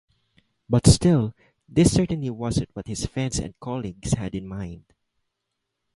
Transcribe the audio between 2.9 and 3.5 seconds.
friends